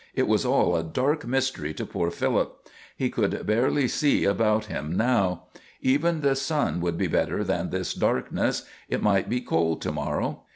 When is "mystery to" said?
1.27-1.85